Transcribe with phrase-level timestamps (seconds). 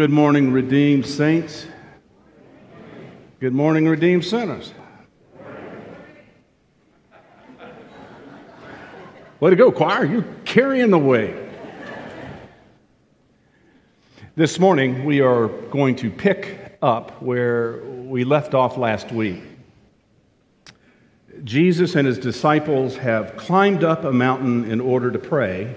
[0.00, 1.66] Good morning, redeemed saints.
[3.38, 4.72] Good morning, redeemed sinners.
[9.40, 10.06] Way to go, choir.
[10.06, 11.50] You're carrying the way.
[14.36, 19.42] This morning, we are going to pick up where we left off last week.
[21.44, 25.76] Jesus and his disciples have climbed up a mountain in order to pray.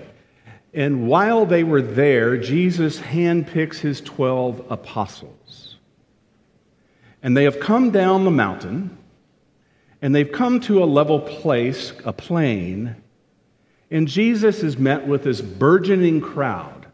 [0.73, 5.77] And while they were there, Jesus handpicks his 12 apostles.
[7.22, 8.98] And they have come down the mountain,
[10.02, 12.96] and they've come to a level place, a plain,
[13.91, 16.88] and Jesus is met with this burgeoning crowd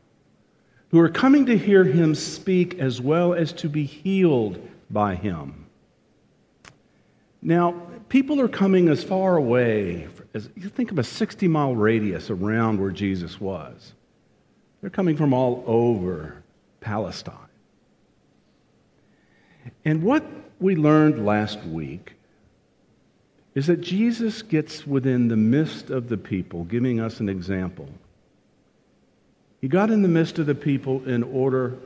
[0.90, 5.68] who are coming to hear him speak as well as to be healed by him.
[7.42, 7.72] Now,
[8.10, 12.80] people are coming as far away as you think of a 60 mile radius around
[12.80, 13.94] where Jesus was.
[14.82, 16.44] They're coming from all over
[16.80, 17.36] Palestine.
[19.84, 20.26] And what
[20.60, 22.16] we learned last week
[23.56, 27.90] is that Jesus gets within the midst of the people, giving us an example.
[29.60, 31.78] He got in the midst of the people in order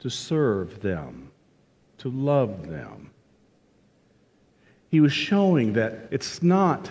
[0.00, 1.30] to serve them,
[1.98, 3.10] to love them.
[4.90, 6.90] He was showing that it's not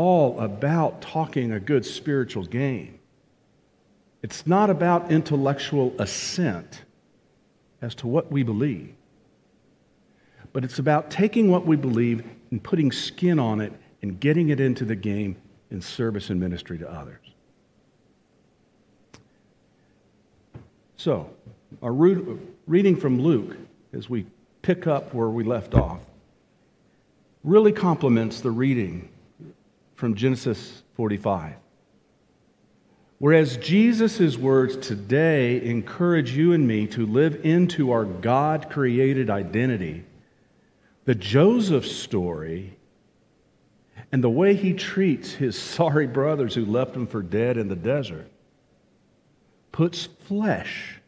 [0.00, 2.98] all about talking a good spiritual game.
[4.22, 6.84] It's not about intellectual assent
[7.82, 8.94] as to what we believe,
[10.54, 14.58] but it's about taking what we believe and putting skin on it and getting it
[14.58, 15.36] into the game
[15.70, 17.20] in service and ministry to others.
[20.96, 21.28] So,
[21.82, 23.54] our reading from Luke,
[23.92, 24.24] as we
[24.62, 26.00] pick up where we left off,
[27.44, 29.10] really complements the reading
[30.00, 31.56] from Genesis 45.
[33.18, 40.04] Whereas Jesus' words today encourage you and me to live into our God created identity,
[41.04, 42.78] the Joseph story
[44.10, 47.76] and the way he treats his sorry brothers who left him for dead in the
[47.76, 48.30] desert
[49.70, 50.98] puts flesh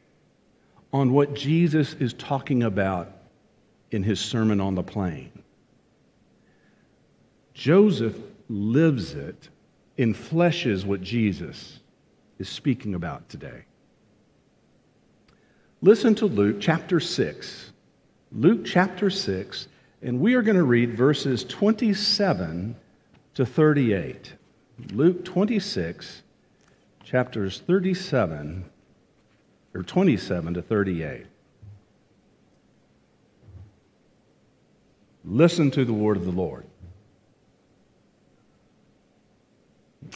[0.92, 3.10] on what Jesus is talking about
[3.90, 5.32] in his Sermon on the Plain.
[7.54, 8.16] Joseph
[8.52, 9.48] lives it,
[9.98, 11.80] enfleshes what Jesus
[12.38, 13.64] is speaking about today.
[15.80, 17.72] Listen to Luke chapter 6.
[18.30, 19.68] Luke chapter 6,
[20.02, 22.76] and we are going to read verses 27
[23.34, 24.34] to 38.
[24.92, 26.22] Luke 26,
[27.04, 28.64] chapters 37
[29.74, 31.26] or 27 to 38.
[35.24, 36.66] Listen to the word of the Lord.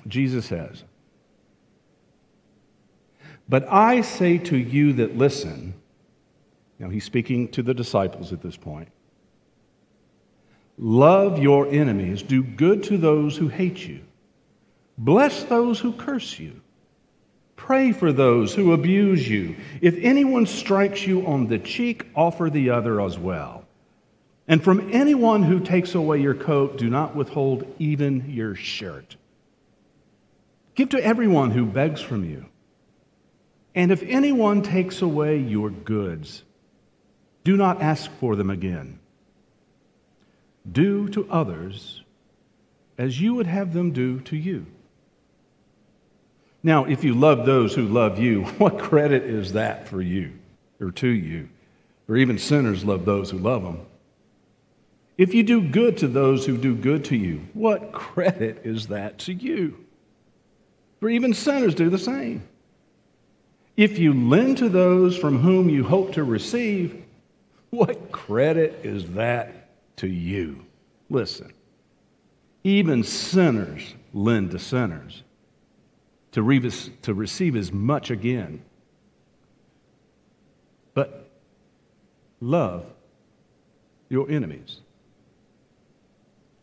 [0.06, 0.84] Jesus says,
[3.48, 5.74] But I say to you that listen,
[6.78, 8.88] now he's speaking to the disciples at this point.
[10.78, 14.00] Love your enemies, do good to those who hate you,
[14.98, 16.60] bless those who curse you.
[17.56, 19.56] Pray for those who abuse you.
[19.80, 23.64] If anyone strikes you on the cheek, offer the other as well.
[24.46, 29.16] And from anyone who takes away your coat, do not withhold even your shirt.
[30.76, 32.46] Give to everyone who begs from you.
[33.74, 36.44] And if anyone takes away your goods,
[37.44, 38.98] do not ask for them again.
[40.70, 42.02] Do to others
[42.98, 44.66] as you would have them do to you.
[46.62, 50.32] Now, if you love those who love you, what credit is that for you
[50.80, 51.48] or to you?
[52.08, 53.80] Or even sinners love those who love them.
[55.16, 59.18] If you do good to those who do good to you, what credit is that
[59.20, 59.85] to you?
[61.00, 62.48] For even sinners do the same.
[63.76, 67.04] If you lend to those from whom you hope to receive,
[67.70, 70.64] what credit is that to you?
[71.10, 71.52] Listen,
[72.64, 75.22] even sinners lend to sinners
[76.32, 76.70] to, re-
[77.02, 78.62] to receive as much again.
[80.94, 81.30] But
[82.40, 82.86] love
[84.08, 84.80] your enemies.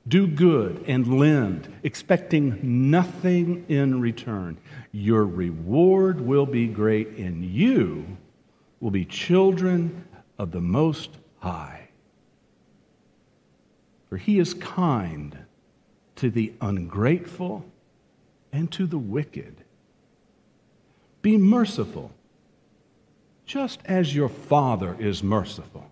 [0.08, 2.60] Do good and lend, expecting
[2.92, 4.58] nothing in return.
[4.92, 8.18] Your reward will be great, and you
[8.82, 10.06] will be children
[10.38, 11.88] of the Most High.
[14.10, 15.38] For he is kind
[16.18, 17.66] to the ungrateful
[18.52, 19.64] and to the wicked.
[21.22, 22.12] Be merciful,
[23.46, 25.90] just as your Father is merciful.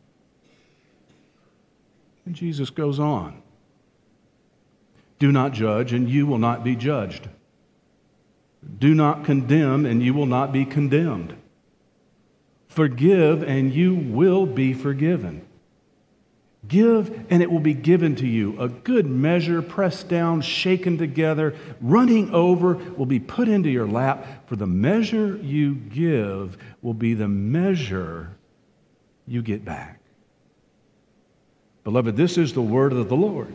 [2.25, 3.40] And Jesus goes on.
[5.21, 7.29] Do not judge, and you will not be judged.
[8.79, 11.35] Do not condemn, and you will not be condemned.
[12.67, 15.45] Forgive, and you will be forgiven.
[16.67, 18.59] Give, and it will be given to you.
[18.59, 24.47] A good measure, pressed down, shaken together, running over, will be put into your lap.
[24.47, 28.31] For the measure you give will be the measure
[29.27, 29.99] you get back.
[31.83, 33.53] Beloved, this is the word of the Lord.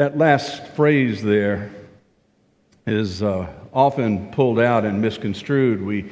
[0.00, 1.70] That last phrase there
[2.86, 5.84] is uh, often pulled out and misconstrued.
[5.84, 6.10] We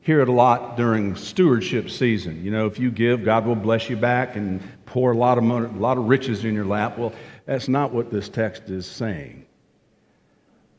[0.00, 2.44] hear it a lot during stewardship season.
[2.44, 5.42] You know, if you give, God will bless you back and pour a lot of
[5.42, 6.98] money, a lot of riches in your lap.
[6.98, 7.12] Well,
[7.46, 9.44] that's not what this text is saying.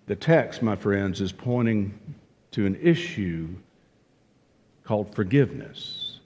[0.05, 1.99] The text, my friends, is pointing
[2.51, 3.49] to an issue
[4.85, 6.21] called forgiveness.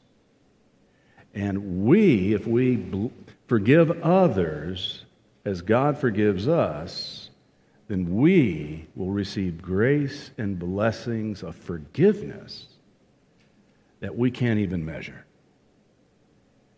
[1.33, 3.09] And we, if we
[3.47, 5.03] forgive others
[5.45, 7.29] as God forgives us,
[7.87, 12.67] then we will receive grace and blessings of forgiveness
[13.99, 15.25] that we can't even measure.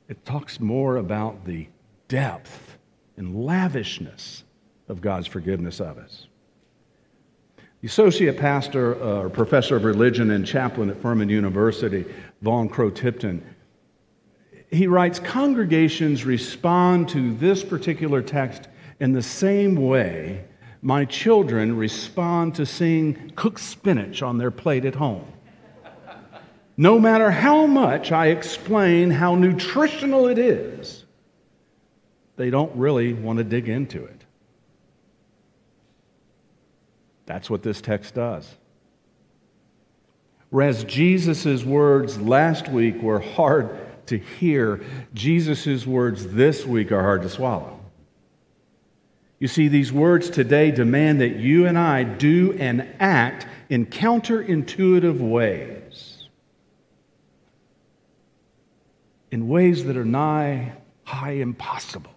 [0.10, 1.68] It talks more about the
[2.08, 2.78] depth
[3.18, 4.44] and lavishness
[4.88, 6.28] of God's forgiveness of us.
[7.82, 12.06] The associate pastor uh, or professor of religion and chaplain at Furman University,
[12.42, 13.42] Vaughn CroweTipton,
[14.74, 18.68] he writes Congregations respond to this particular text
[19.00, 20.46] in the same way
[20.82, 25.26] my children respond to seeing cooked spinach on their plate at home.
[26.76, 31.06] No matter how much I explain how nutritional it is,
[32.36, 34.26] they don't really want to dig into it.
[37.28, 38.56] That's what this text does.
[40.50, 44.84] Whereas Jesus' words last week were hard to hear,
[45.14, 47.80] Jesus' words this week are hard to swallow.
[49.40, 55.20] You see, these words today demand that you and I do and act in counterintuitive
[55.20, 55.74] ways.
[59.34, 60.74] in ways that are nigh
[61.06, 62.14] high impossible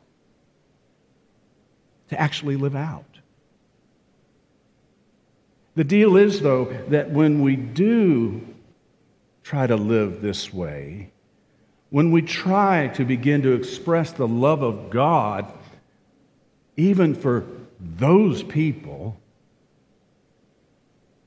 [2.11, 3.07] to actually live out.
[5.77, 8.47] The deal is, though, that when we do
[9.43, 11.11] try to live this way,
[11.91, 15.51] when we try to begin to express the love of God,
[16.77, 17.45] even for
[17.81, 19.19] those people,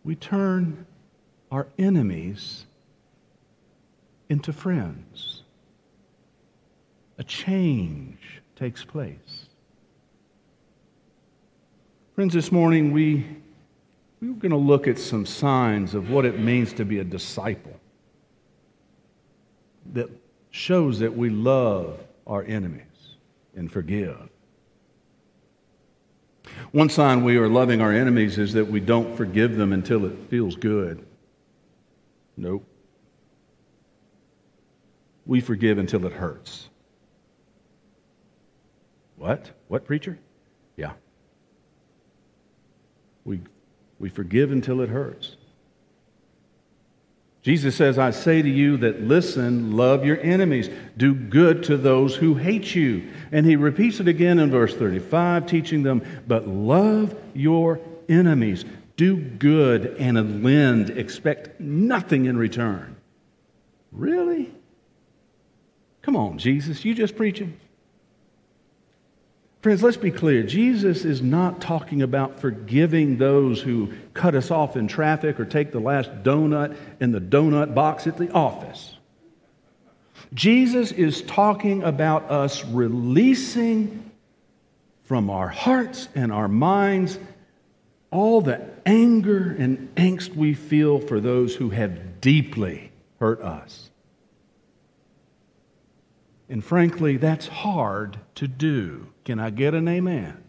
[0.03, 0.85] we turn
[1.51, 2.65] our enemies
[4.29, 5.39] into friends
[7.19, 9.45] a change takes place.
[12.15, 13.27] Friends, this morning we,
[14.21, 17.03] we are going to look at some signs of what it means to be a
[17.03, 17.77] disciple
[19.93, 20.09] that
[20.51, 22.85] shows that we love our enemies
[23.55, 24.29] and forgive.
[26.71, 30.13] One sign we are loving our enemies is that we don't forgive them until it
[30.29, 31.05] feels good.
[32.37, 32.65] Nope.
[35.25, 36.69] We forgive until it hurts.
[39.17, 39.51] What?
[39.67, 40.17] What, preacher?
[40.75, 40.93] Yeah.
[43.25, 43.41] We,
[43.99, 45.35] we forgive until it hurts.
[47.41, 52.15] Jesus says, I say to you that listen, love your enemies, do good to those
[52.15, 53.09] who hate you.
[53.31, 58.65] And he repeats it again in verse 35, teaching them, but love your enemies,
[58.97, 62.97] do good and lend, expect nothing in return.
[63.91, 64.53] Really?
[66.01, 67.57] Come on, Jesus, you just preaching?
[69.61, 70.43] Friends, let's be clear.
[70.43, 75.73] Jesus is not talking about forgiving those who cut us off in traffic or take
[75.73, 78.95] the last donut in the donut box at the office.
[80.33, 84.11] Jesus is talking about us releasing
[85.03, 87.19] from our hearts and our minds
[88.11, 93.88] all the anger and angst we feel for those who have deeply hurt us.
[96.49, 99.07] And frankly, that's hard to do.
[99.23, 100.43] Can I get an amen?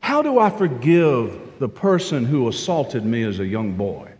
[0.00, 4.12] How do I forgive the person who assaulted me as a young boy?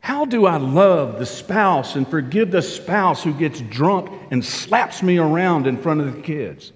[0.00, 5.02] How do I love the spouse and forgive the spouse who gets drunk and slaps
[5.02, 6.72] me around in front of the kids?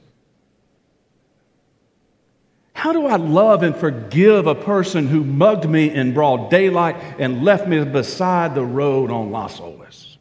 [2.82, 7.44] How do I love and forgive a person who mugged me in broad daylight and
[7.44, 10.16] left me beside the road on Las Olas?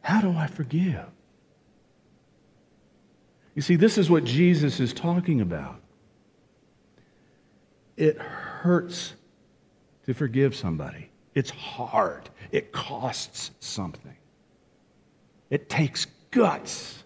[0.00, 1.04] How do I forgive?
[3.54, 5.78] You see, this is what Jesus is talking about.
[7.98, 9.12] It hurts
[10.06, 14.16] to forgive somebody, it's hard, it costs something,
[15.50, 16.99] it takes guts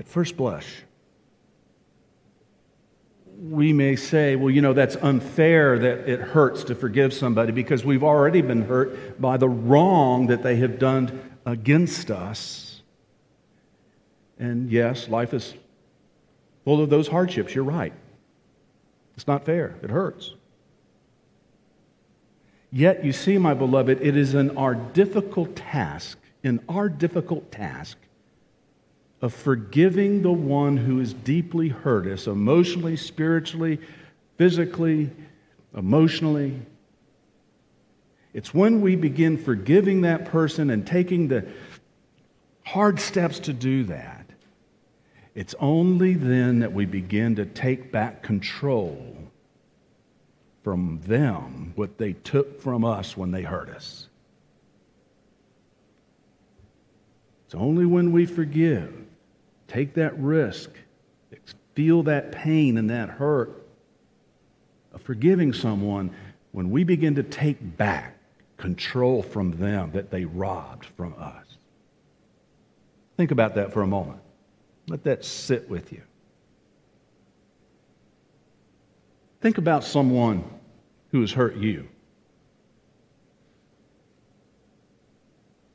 [0.00, 0.82] At first blush,
[3.38, 7.84] we may say, well, you know, that's unfair that it hurts to forgive somebody because
[7.84, 12.80] we've already been hurt by the wrong that they have done against us.
[14.38, 15.52] And yes, life is
[16.64, 17.54] full of those hardships.
[17.54, 17.92] You're right.
[19.16, 20.34] It's not fair, it hurts.
[22.72, 27.98] Yet, you see, my beloved, it is in our difficult task, in our difficult task
[29.22, 33.78] of forgiving the one who has deeply hurt us emotionally, spiritually,
[34.38, 35.10] physically,
[35.76, 36.60] emotionally.
[38.32, 41.46] It's when we begin forgiving that person and taking the
[42.64, 44.26] hard steps to do that,
[45.34, 49.16] it's only then that we begin to take back control
[50.62, 54.08] from them what they took from us when they hurt us.
[57.46, 58.92] It's only when we forgive,
[59.70, 60.70] take that risk,
[61.74, 63.66] feel that pain and that hurt
[64.92, 66.10] of forgiving someone,
[66.50, 68.18] when we begin to take back
[68.56, 71.44] control from them that they robbed from us.
[73.16, 74.18] Think about that for a moment.
[74.88, 76.02] Let that sit with you.
[79.40, 80.42] Think about someone
[81.12, 81.88] who has hurt you.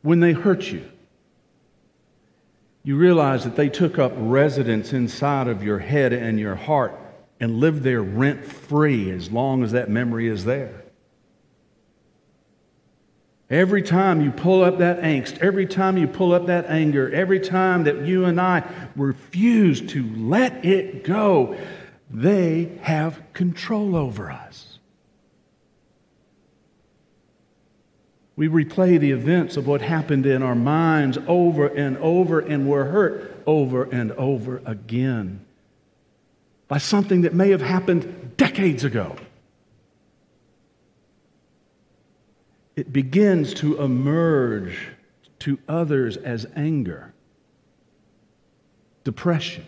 [0.02, 0.92] When they hurt you,
[2.86, 6.98] you realize that they took up residence inside of your head and your heart
[7.40, 10.84] and lived there rent free as long as that memory is there.
[13.50, 17.40] Every time you pull up that angst, every time you pull up that anger, every
[17.40, 18.64] time that you and I
[18.96, 21.58] refuse to let it go,
[22.12, 24.75] they have control over us.
[28.36, 32.86] We replay the events of what happened in our minds over and over, and we're
[32.86, 35.46] hurt over and over again
[36.68, 39.16] by something that may have happened decades ago.
[42.76, 44.90] It begins to emerge
[45.40, 47.14] to others as anger,
[49.04, 49.66] depression,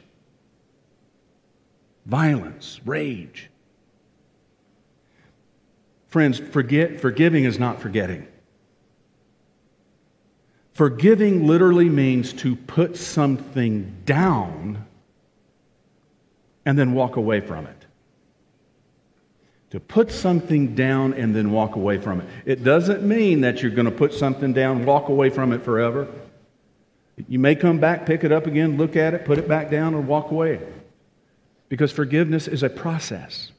[2.06, 3.50] violence, rage.
[6.08, 8.28] Friends, forget, forgiving is not forgetting.
[10.78, 14.86] Forgiving literally means to put something down
[16.68, 17.86] and then walk away from it.
[19.72, 22.28] To put something down and then walk away from it.
[22.46, 26.08] It doesn't mean that you're going to put something down, walk away from it forever.
[27.28, 29.96] You may come back, pick it up again, look at it, put it back down,
[29.96, 30.60] or walk away.
[31.70, 33.52] Because forgiveness is a process.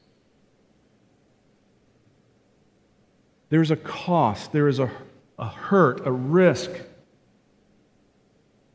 [3.49, 4.89] There's a cost, there is a,
[5.37, 6.71] a hurt, a risk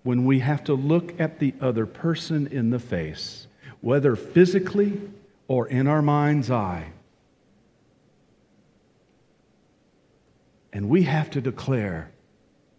[0.04, 3.48] when we have to look at the other person in the face,
[3.80, 5.00] whether physically
[5.48, 6.92] or in our mind's eye.
[10.72, 12.10] And we have to declare,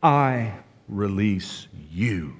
[0.03, 0.53] I
[0.88, 2.36] release you.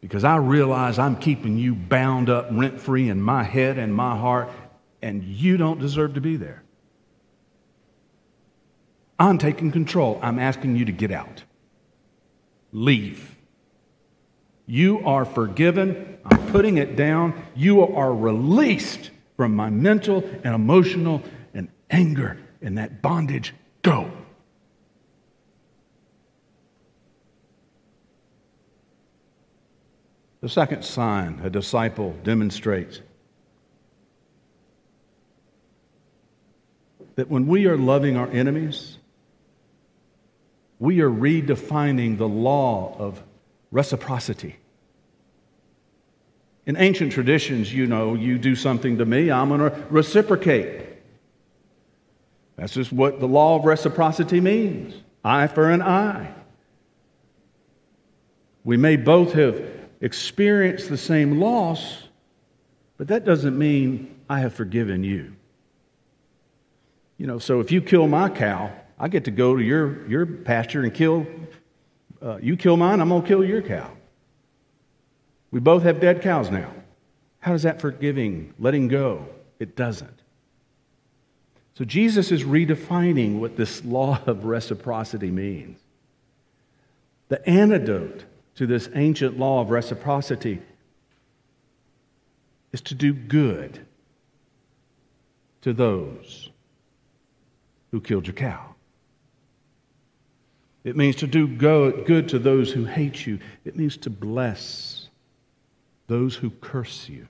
[0.00, 4.16] Because I realize I'm keeping you bound up rent free in my head and my
[4.16, 4.50] heart,
[5.02, 6.64] and you don't deserve to be there.
[9.20, 10.18] I'm taking control.
[10.20, 11.44] I'm asking you to get out
[12.72, 13.36] leave.
[14.66, 16.18] You are forgiven.
[16.24, 17.42] I'm putting it down.
[17.54, 21.22] You are released from my mental and emotional
[21.52, 23.54] and anger and that bondage.
[23.82, 24.10] Go.
[30.40, 33.00] The second sign a disciple demonstrates
[37.16, 38.96] that when we are loving our enemies,
[40.80, 43.22] we are redefining the law of
[43.70, 44.56] reciprocity.
[46.66, 50.86] In ancient traditions, you know, you do something to me, I'm going to reciprocate.
[52.56, 56.32] That's just what the law of reciprocity means eye for an eye.
[58.64, 59.62] We may both have
[60.00, 62.04] experienced the same loss,
[62.96, 65.34] but that doesn't mean I have forgiven you.
[67.18, 70.26] You know, so if you kill my cow, I get to go to your, your
[70.26, 71.26] pasture and kill,
[72.20, 73.90] uh, you kill mine, I'm going to kill your cow.
[75.50, 76.70] We both have dead cows now.
[77.40, 79.26] How does that forgiving, letting go?
[79.58, 80.20] It doesn't.
[81.74, 85.80] So Jesus is redefining what this law of reciprocity means.
[87.28, 88.24] The antidote
[88.56, 90.60] to this ancient law of reciprocity
[92.72, 93.80] is to do good
[95.62, 96.50] to those
[97.92, 98.69] who killed your cow.
[100.82, 103.38] It means to do good to those who hate you.
[103.64, 105.08] It means to bless
[106.06, 107.28] those who curse you.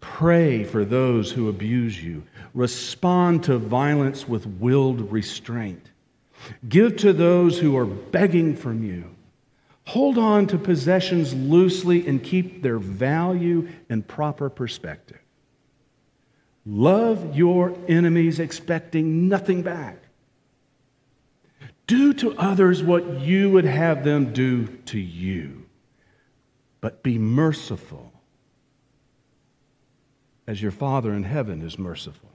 [0.00, 2.24] Pray for those who abuse you.
[2.54, 5.90] Respond to violence with willed restraint.
[6.68, 9.04] Give to those who are begging from you.
[9.86, 15.18] Hold on to possessions loosely and keep their value in proper perspective.
[16.66, 20.01] Love your enemies, expecting nothing back.
[21.92, 25.66] Do to others what you would have them do to you,
[26.80, 28.10] but be merciful
[30.46, 32.30] as your Father in heaven is merciful.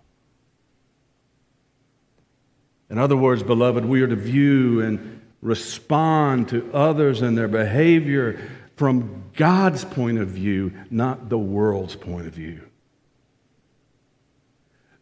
[2.91, 8.39] In other words, beloved, we are to view and respond to others and their behavior
[8.75, 12.66] from God's point of view, not the world's point of view.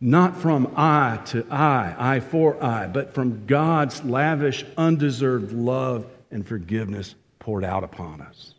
[0.06, 6.48] Not from eye to eye, eye for eye, but from God's lavish, undeserved love and
[6.48, 8.54] forgiveness poured out upon us.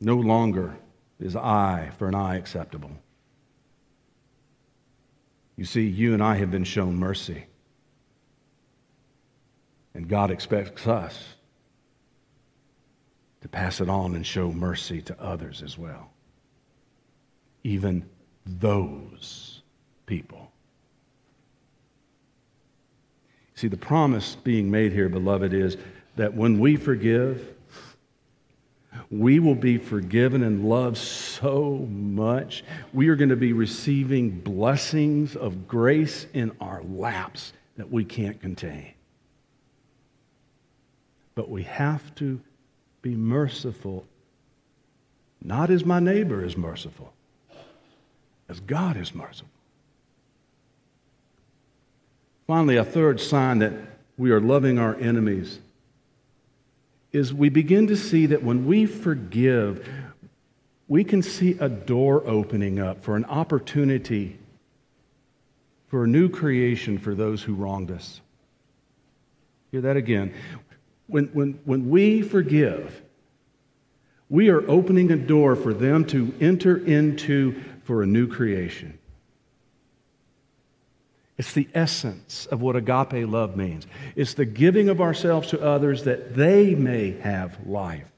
[0.00, 0.78] No longer
[1.20, 2.92] is eye for an eye acceptable.
[5.56, 7.44] You see, you and I have been shown mercy.
[9.92, 11.34] And God expects us
[13.42, 16.12] to pass it on and show mercy to others as well.
[17.66, 18.08] Even
[18.46, 19.60] those
[20.06, 20.52] people.
[23.56, 25.76] See, the promise being made here, beloved, is
[26.14, 27.54] that when we forgive,
[29.10, 32.62] we will be forgiven and loved so much.
[32.92, 38.40] We are going to be receiving blessings of grace in our laps that we can't
[38.40, 38.94] contain.
[41.34, 42.40] But we have to
[43.02, 44.06] be merciful,
[45.42, 47.12] not as my neighbor is merciful,
[48.48, 49.48] as God is merciful.
[52.46, 53.72] Finally, a third sign that
[54.16, 55.58] we are loving our enemies
[57.12, 59.88] is we begin to see that when we forgive,
[60.86, 64.38] we can see a door opening up for an opportunity
[65.88, 68.20] for a new creation for those who wronged us.
[69.72, 70.34] Hear that again.
[71.06, 73.02] When, when, when we forgive,
[74.28, 78.98] we are opening a door for them to enter into for a new creation.
[81.38, 83.86] It's the essence of what agape love means.
[84.16, 88.10] It's the giving of ourselves to others that they may have life.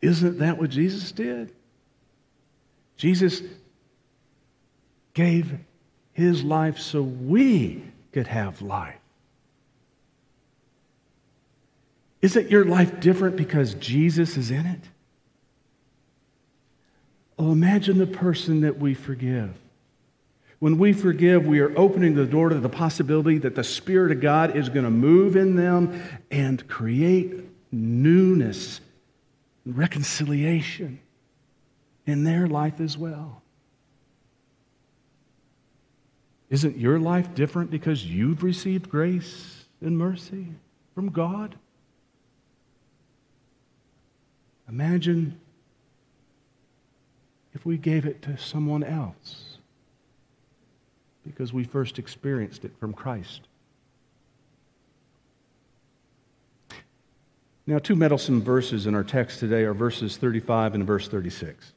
[0.00, 1.52] Isn't that what Jesus did?
[2.96, 3.42] Jesus
[5.14, 5.58] gave
[6.12, 8.98] his life so we could have life.
[12.22, 14.80] Isn't your life different because Jesus is in it?
[17.38, 19.54] Oh, imagine the person that we forgive.
[20.60, 24.20] When we forgive, we are opening the door to the possibility that the Spirit of
[24.20, 28.80] God is going to move in them and create newness,
[29.64, 31.00] and reconciliation
[32.06, 33.42] in their life as well.
[36.50, 40.46] Isn't your life different because you've received grace and mercy
[40.94, 41.56] from God?
[44.68, 45.40] Imagine
[47.54, 49.58] if we gave it to someone else
[51.24, 53.42] because we first experienced it from Christ.
[57.66, 61.72] Now, two meddlesome verses in our text today are verses 35 and verse 36.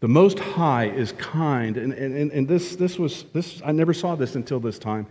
[0.00, 4.16] The Most High is kind, and, and, and this, this was, this, I never saw
[4.16, 5.06] this until this time.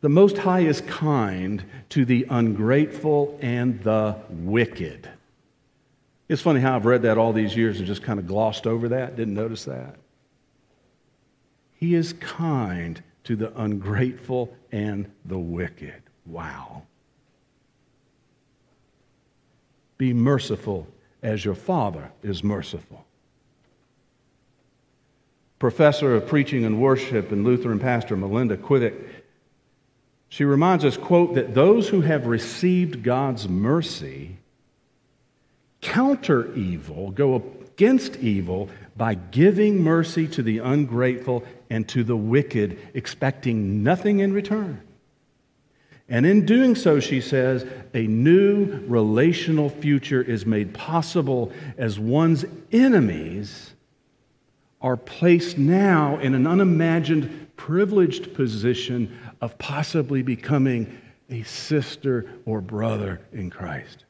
[0.00, 5.10] The Most High is kind to the ungrateful and the wicked.
[6.28, 8.88] It's funny how I've read that all these years and just kind of glossed over
[8.88, 9.96] that, didn't notice that.
[11.74, 16.02] He is kind to the ungrateful and the wicked.
[16.24, 16.84] Wow.
[19.98, 20.86] Be merciful
[21.22, 23.04] as your Father is merciful.
[25.58, 28.94] Professor of Preaching and Worship and Lutheran pastor Melinda Quivik,
[30.28, 34.36] she reminds us, quote, that those who have received God's mercy
[35.84, 42.78] counter evil, go against evil by giving mercy to the ungrateful and to the wicked,
[42.94, 44.80] expecting nothing in return.
[46.08, 52.44] And in doing so, she says, a new relational future is made possible as one's
[52.72, 53.74] enemies
[54.80, 60.98] are placed now in an unimagined, privileged position of possibly becoming
[61.30, 64.03] a sister or brother in Christ.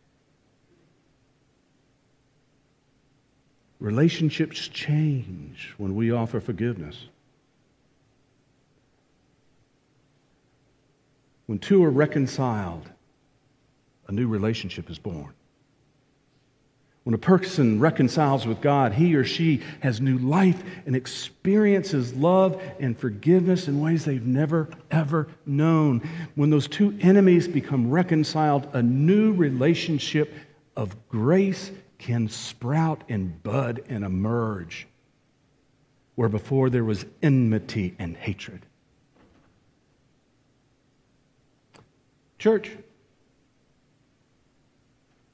[3.84, 7.04] Relationships change when we offer forgiveness.
[11.44, 12.88] When two are reconciled,
[14.08, 15.34] a new relationship is born.
[17.02, 22.62] When a person reconciles with God, he or she has new life and experiences love
[22.80, 26.00] and forgiveness in ways they've never, ever known.
[26.36, 30.32] When those two enemies become reconciled, a new relationship
[30.74, 34.86] of grace can sprout and bud and emerge
[36.14, 38.64] where before there was enmity and hatred.
[42.38, 42.70] Church,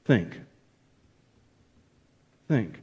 [0.05, 0.39] think.
[2.47, 2.81] Think.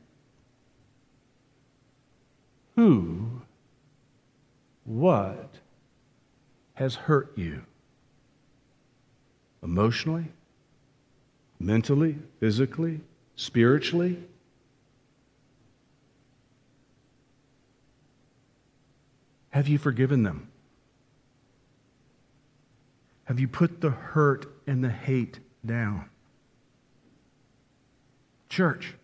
[2.77, 3.43] Who,
[4.85, 5.55] what
[6.75, 7.63] has hurt you?
[9.63, 10.27] Emotionally,
[11.59, 13.01] mentally, physically,
[13.39, 14.23] spiritually?
[19.49, 20.51] Have you forgiven them?
[23.25, 26.11] Have you put the hurt and the hate down?
[28.51, 28.95] Church,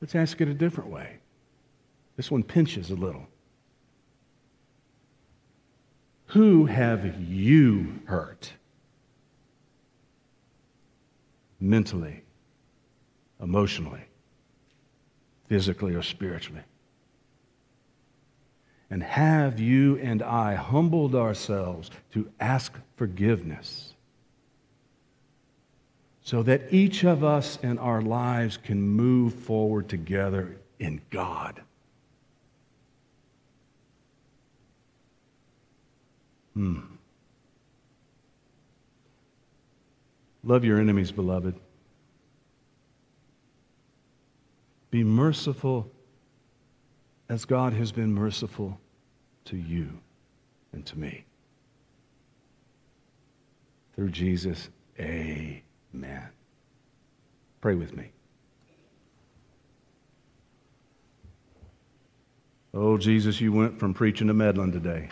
[0.00, 1.16] Let's ask it a different way.
[2.16, 3.26] This one pinches a little.
[6.26, 8.52] Who have you hurt?
[11.60, 12.22] Mentally,
[13.40, 14.04] emotionally,
[15.48, 16.62] physically, or spiritually?
[18.90, 23.94] And have you and I humbled ourselves to ask forgiveness?
[26.26, 31.62] so that each of us in our lives can move forward together in God.
[36.54, 36.80] Hmm.
[40.46, 41.56] Love your enemies, beloved.
[44.92, 45.90] Be merciful
[47.28, 48.78] as God has been merciful
[49.46, 49.88] to you
[50.72, 51.24] and to me.
[53.96, 54.68] Through Jesus,
[55.00, 56.28] amen.
[57.60, 58.12] Pray with me.
[62.72, 65.08] Oh, Jesus, you went from preaching to meddling today.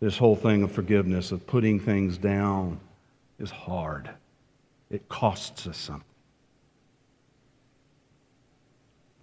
[0.00, 2.78] This whole thing of forgiveness, of putting things down,
[3.38, 4.10] is hard.
[4.90, 6.04] It costs us something.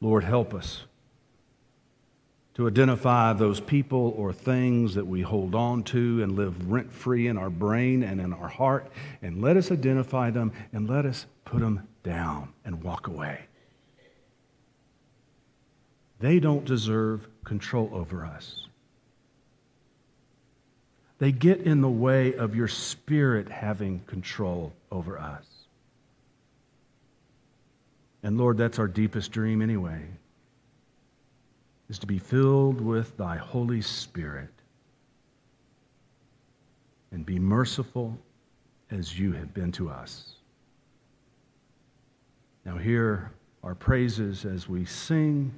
[0.01, 0.83] Lord, help us
[2.55, 7.27] to identify those people or things that we hold on to and live rent free
[7.27, 8.89] in our brain and in our heart.
[9.21, 13.41] And let us identify them and let us put them down and walk away.
[16.19, 18.64] They don't deserve control over us.
[21.17, 25.45] They get in the way of your spirit having control over us.
[28.23, 30.01] And Lord, that's our deepest dream anyway
[31.89, 34.49] is to be filled with thy Holy Spirit
[37.11, 38.17] and be merciful
[38.91, 40.35] as you have been to us.
[42.65, 43.31] Now, hear
[43.63, 45.53] our praises as we sing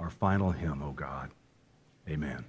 [0.00, 1.30] our final hymn, O God.
[2.08, 2.44] Amen.